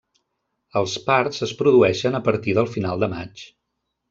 Els 0.79 0.95
parts 1.09 1.43
es 1.47 1.53
produeixen 1.59 2.21
a 2.21 2.23
partir 2.29 2.57
del 2.61 2.73
final 2.79 3.05
de 3.05 3.13
maig. 3.17 3.47